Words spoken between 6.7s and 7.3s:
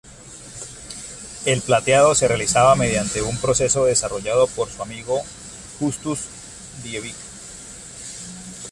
Liebig.